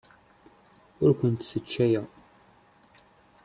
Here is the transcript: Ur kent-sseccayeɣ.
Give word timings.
Ur 1.03 1.11
kent-sseccayeɣ. 1.19 2.05